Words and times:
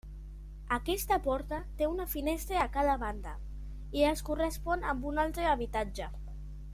Aquesta 0.77 1.17
porta 1.27 1.59
té 1.81 1.89
una 1.91 2.07
finestra 2.15 2.57
a 2.61 2.65
cada 2.79 2.95
banda, 3.05 3.35
i 3.99 4.07
es 4.13 4.27
correspon 4.31 4.89
amb 4.95 5.07
un 5.13 5.25
altre 5.29 5.47
habitatge. 5.55 6.09